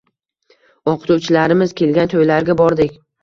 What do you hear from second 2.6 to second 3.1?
bordik.